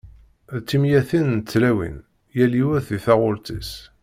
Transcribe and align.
D 0.59 0.61
timeyyatin 0.67 1.27
n 1.37 1.39
tlawin, 1.51 1.97
yal 2.37 2.53
yiwet 2.59 2.87
di 2.91 2.97
taɣult-is. 3.05 3.71